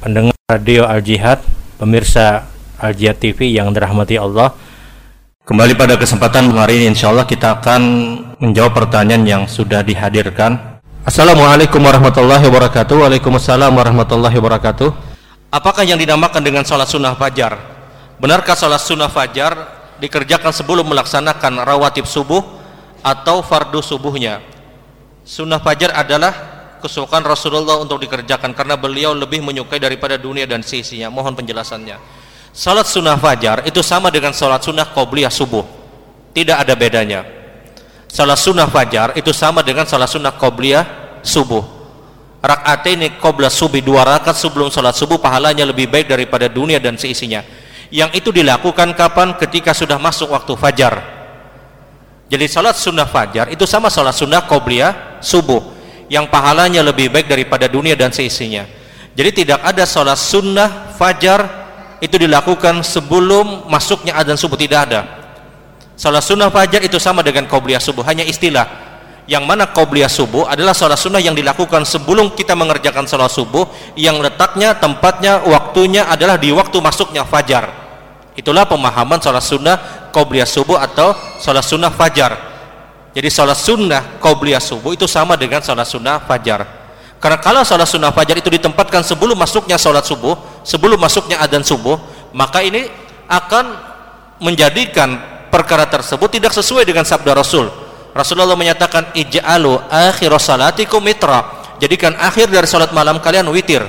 Radio 0.00 0.88
Al 0.88 1.04
Jihad, 1.04 1.44
pemirsa 1.76 2.48
Al 2.80 2.96
Jihad 2.96 3.20
TV 3.20 3.52
yang 3.52 3.68
dirahmati 3.68 4.16
Allah. 4.16 4.56
Kembali 5.44 5.76
pada 5.76 6.00
kesempatan 6.00 6.48
hari 6.56 6.80
ini 6.80 6.96
insya 6.96 7.12
Allah 7.12 7.28
kita 7.28 7.60
akan 7.60 7.82
menjawab 8.40 8.72
pertanyaan 8.72 9.28
yang 9.28 9.42
sudah 9.44 9.84
dihadirkan. 9.84 10.80
Assalamualaikum 11.04 11.84
warahmatullahi 11.84 12.48
wabarakatuh. 12.48 12.96
Waalaikumsalam 12.96 13.76
warahmatullahi 13.76 14.32
wabarakatuh. 14.40 14.88
Apakah 15.52 15.84
yang 15.84 16.00
dinamakan 16.00 16.40
dengan 16.40 16.64
sholat 16.64 16.88
sunnah 16.88 17.12
fajar? 17.12 17.60
Benarkah 18.16 18.56
sholat 18.56 18.80
sunnah 18.80 19.12
fajar 19.12 19.52
dikerjakan 20.00 20.56
sebelum 20.56 20.88
melaksanakan 20.88 21.60
rawatib 21.60 22.08
subuh 22.08 22.40
atau 23.04 23.44
fardu 23.44 23.84
subuhnya? 23.84 24.40
Sunnah 25.28 25.60
fajar 25.60 25.92
adalah 25.92 26.59
kesukaan 26.80 27.22
Rasulullah 27.22 27.78
untuk 27.78 28.00
dikerjakan 28.00 28.56
karena 28.56 28.74
beliau 28.74 29.12
lebih 29.12 29.44
menyukai 29.44 29.78
daripada 29.78 30.16
dunia 30.16 30.48
dan 30.48 30.64
sisinya. 30.64 31.12
Mohon 31.12 31.44
penjelasannya. 31.44 31.96
Salat 32.50 32.88
sunnah 32.88 33.14
fajar 33.20 33.62
itu 33.68 33.78
sama 33.84 34.10
dengan 34.10 34.34
salat 34.34 34.64
sunnah 34.64 34.88
qobliyah 34.90 35.30
subuh. 35.30 35.62
Tidak 36.34 36.56
ada 36.56 36.74
bedanya. 36.74 37.22
Salat 38.10 38.40
sunnah 38.42 38.66
fajar 38.66 39.14
itu 39.14 39.30
sama 39.30 39.62
dengan 39.62 39.86
salat 39.86 40.10
sunnah 40.10 40.34
qobliyah 40.34 41.20
subuh. 41.22 41.62
Rakaat 42.40 42.88
ini 42.90 43.20
qobliyah 43.20 43.52
subuh 43.52 43.78
dua 43.84 44.02
rakaat 44.02 44.34
sebelum 44.34 44.72
salat 44.72 44.96
subuh 44.96 45.20
pahalanya 45.20 45.62
lebih 45.68 45.86
baik 45.86 46.08
daripada 46.08 46.48
dunia 46.48 46.80
dan 46.80 46.96
seisinya 46.96 47.44
yang 47.90 48.10
itu 48.14 48.30
dilakukan 48.30 48.94
kapan? 48.94 49.34
Ketika 49.34 49.74
sudah 49.74 49.98
masuk 49.98 50.30
waktu 50.30 50.54
fajar. 50.54 50.94
Jadi 52.30 52.46
salat 52.46 52.78
sunnah 52.78 53.10
fajar 53.10 53.50
itu 53.50 53.66
sama 53.66 53.90
salat 53.90 54.14
sunnah 54.14 54.46
qobliyah 54.46 55.18
subuh 55.18 55.79
yang 56.10 56.26
pahalanya 56.26 56.82
lebih 56.82 57.08
baik 57.08 57.30
daripada 57.30 57.70
dunia 57.70 57.94
dan 57.94 58.10
seisinya. 58.10 58.66
Jadi 59.14 59.46
tidak 59.46 59.62
ada 59.62 59.86
sholat 59.86 60.18
sunnah 60.18 60.92
fajar 60.98 61.46
itu 62.02 62.18
dilakukan 62.18 62.82
sebelum 62.82 63.70
masuknya 63.70 64.18
adzan 64.18 64.34
subuh 64.34 64.58
tidak 64.58 64.90
ada. 64.90 65.00
Sholat 65.94 66.26
sunnah 66.26 66.50
fajar 66.50 66.82
itu 66.82 66.98
sama 66.98 67.22
dengan 67.22 67.46
qobliyah 67.46 67.78
subuh 67.78 68.02
hanya 68.02 68.26
istilah. 68.26 68.90
Yang 69.30 69.46
mana 69.46 69.70
qobliyah 69.70 70.10
subuh 70.10 70.50
adalah 70.50 70.74
sholat 70.74 70.98
sunnah 70.98 71.22
yang 71.22 71.38
dilakukan 71.38 71.86
sebelum 71.86 72.34
kita 72.34 72.58
mengerjakan 72.58 73.06
sholat 73.06 73.30
subuh 73.30 73.70
yang 73.94 74.18
letaknya, 74.18 74.74
tempatnya, 74.74 75.46
waktunya 75.46 76.10
adalah 76.10 76.34
di 76.34 76.50
waktu 76.50 76.74
masuknya 76.82 77.22
fajar. 77.22 77.70
Itulah 78.34 78.66
pemahaman 78.66 79.22
sholat 79.22 79.44
sunnah 79.46 79.76
qobliyah 80.10 80.48
subuh 80.48 80.82
atau 80.82 81.14
sholat 81.38 81.62
sunnah 81.62 81.94
fajar 81.94 82.49
jadi 83.10 83.26
sholat 83.26 83.58
sunnah 83.58 84.22
qobliyah 84.22 84.62
subuh 84.62 84.94
itu 84.94 85.06
sama 85.10 85.34
dengan 85.34 85.58
sholat 85.58 85.86
sunnah 85.86 86.22
fajar. 86.22 86.62
Karena 87.18 87.38
kalau 87.42 87.66
sholat 87.66 87.90
sunnah 87.90 88.14
fajar 88.14 88.38
itu 88.38 88.48
ditempatkan 88.48 89.02
sebelum 89.02 89.34
masuknya 89.34 89.74
sholat 89.76 90.06
subuh, 90.06 90.62
sebelum 90.62 90.96
masuknya 90.96 91.42
adzan 91.42 91.66
subuh, 91.66 91.98
maka 92.30 92.62
ini 92.62 92.86
akan 93.26 93.76
menjadikan 94.40 95.20
perkara 95.50 95.84
tersebut 95.90 96.30
tidak 96.30 96.54
sesuai 96.54 96.86
dengan 96.86 97.02
sabda 97.02 97.34
Rasul. 97.34 97.68
Rasulullah 98.14 98.58
menyatakan 98.58 99.14
ij'alu 99.14 99.78
akhir 99.90 100.30
salatikum 100.38 101.02
mitra. 101.02 101.60
Jadikan 101.82 102.14
akhir 102.14 102.50
dari 102.50 102.66
sholat 102.66 102.94
malam 102.94 103.18
kalian 103.18 103.46
witir. 103.50 103.82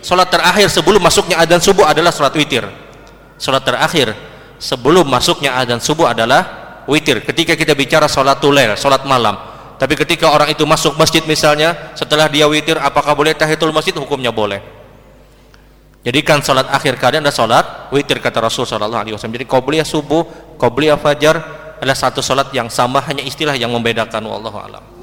Sholat 0.00 0.30
terakhir 0.30 0.70
sebelum 0.70 1.02
masuknya 1.02 1.42
adzan 1.42 1.58
subuh 1.58 1.84
adalah 1.84 2.14
sholat 2.14 2.32
witir. 2.38 2.62
Sholat 3.38 3.62
terakhir 3.66 4.14
sebelum 4.62 5.06
masuknya 5.06 5.54
adzan 5.58 5.82
subuh 5.82 6.10
adalah 6.10 6.57
witir 6.88 7.20
ketika 7.20 7.52
kita 7.52 7.76
bicara 7.76 8.08
sholat 8.08 8.40
tulel 8.40 8.74
sholat 8.74 9.04
malam. 9.04 9.36
Tapi 9.78 9.94
ketika 9.94 10.34
orang 10.34 10.50
itu 10.50 10.66
masuk 10.66 10.98
masjid 10.98 11.22
misalnya 11.22 11.94
setelah 11.94 12.26
dia 12.26 12.50
witir 12.50 12.74
apakah 12.82 13.14
boleh 13.14 13.30
tahiyatul 13.36 13.70
masjid? 13.70 13.94
Hukumnya 13.94 14.34
boleh. 14.34 14.58
Jadikan 16.02 16.42
sholat 16.42 16.66
akhir 16.72 16.98
kalian 16.98 17.22
adalah 17.22 17.36
sholat 17.36 17.64
witir 17.94 18.18
kata 18.18 18.42
Rasul 18.42 18.66
Shallallahu 18.66 19.02
Alaihi 19.06 19.14
Wasallam. 19.14 19.38
Jadi 19.38 19.46
qobliyah 19.46 19.86
subuh 19.86 20.26
qobliyah 20.58 20.98
fajar 20.98 21.38
adalah 21.78 21.94
satu 21.94 22.18
sholat 22.18 22.50
yang 22.50 22.66
sama 22.66 22.98
hanya 23.06 23.22
istilah 23.22 23.54
yang 23.54 23.70
membedakan 23.70 24.18
wallahu 24.26 24.58
alam 24.58 24.97